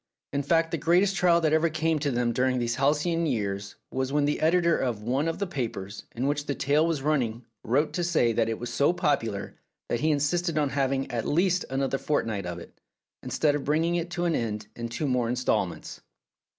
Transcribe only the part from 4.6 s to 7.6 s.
of one of the papers in which the tale was running